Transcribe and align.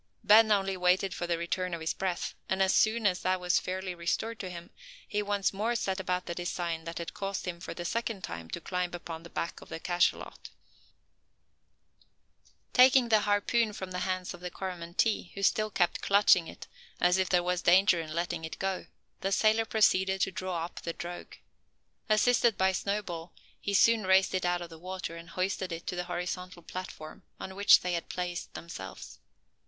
Ben 0.23 0.51
only 0.51 0.75
waited 0.75 1.13
for 1.13 1.27
the 1.27 1.37
return 1.37 1.75
of 1.75 1.79
his 1.79 1.93
breath; 1.93 2.33
and 2.49 2.63
as 2.63 2.73
soon 2.73 3.05
as 3.05 3.19
that 3.21 3.39
was 3.39 3.59
fairly 3.59 3.93
restored 3.93 4.39
to 4.39 4.49
him, 4.49 4.71
he 5.07 5.21
once 5.21 5.53
more 5.53 5.75
set 5.75 5.99
about 5.99 6.25
the 6.25 6.33
design 6.33 6.85
that 6.85 6.97
had 6.97 7.13
caused 7.13 7.47
him 7.47 7.59
for 7.59 7.75
the 7.75 7.85
second 7.85 8.23
time 8.23 8.49
to 8.49 8.59
climb 8.59 8.95
upon 8.95 9.21
the 9.21 9.29
back 9.29 9.61
of 9.61 9.69
the 9.69 9.79
cachalot. 9.79 10.49
Taking 12.73 13.09
the 13.09 13.19
harpoon 13.19 13.73
from 13.73 13.91
the 13.91 13.99
hands 13.99 14.33
of 14.33 14.39
the 14.39 14.49
Coromantee, 14.49 15.33
who 15.35 15.43
still 15.43 15.69
kept 15.69 16.01
clutching 16.01 16.47
it, 16.47 16.65
as 16.99 17.19
if 17.19 17.29
there 17.29 17.43
was 17.43 17.61
danger 17.61 18.01
in 18.01 18.11
letting 18.15 18.43
it 18.43 18.57
go, 18.57 18.87
the 19.19 19.31
sailor 19.31 19.65
proceeded 19.65 20.19
to 20.21 20.31
draw 20.31 20.65
up 20.65 20.81
the 20.81 20.93
drogue. 20.93 21.35
Assisted 22.09 22.57
by 22.57 22.71
Snowball, 22.71 23.33
he 23.59 23.75
soon 23.75 24.07
raised 24.07 24.33
it 24.33 24.45
out 24.47 24.63
of 24.63 24.71
the 24.71 24.79
water, 24.79 25.15
and 25.15 25.29
hoisted 25.29 25.71
it 25.71 25.85
to 25.85 25.95
the 25.95 26.05
horizontal 26.05 26.63
platform, 26.63 27.21
on 27.39 27.53
which 27.53 27.81
they 27.81 27.93
had 27.93 28.09
placed 28.09 28.51
themselves. 28.55 29.19